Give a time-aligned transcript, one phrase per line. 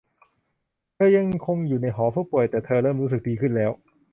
[0.93, 3.71] เธอยังคงอยู่ในหอผู้ป่วยแต่เธอเริ่มรู้สึกดีขึ้นแล้ว